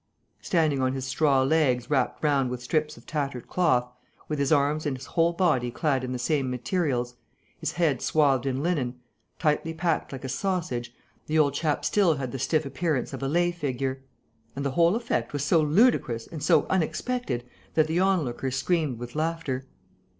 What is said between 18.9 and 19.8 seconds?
with laughter.